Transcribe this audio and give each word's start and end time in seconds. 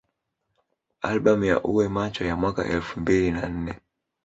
Albamu 1.09 1.43
ya 1.45 1.57
Uwe 1.69 1.87
Macho 1.89 2.25
ya 2.25 2.35
mwaka 2.35 2.65
elfu 2.65 2.99
mbili 2.99 3.31
na 3.31 3.49
nne 3.49 3.79